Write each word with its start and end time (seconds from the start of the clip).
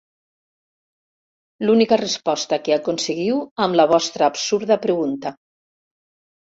L'única 1.67 1.99
resposta 2.03 2.61
que 2.65 2.75
aconseguiu 2.79 3.45
amb 3.67 3.81
la 3.81 3.89
vostra 3.95 4.33
absurda 4.35 4.81
pregunta. 4.89 5.39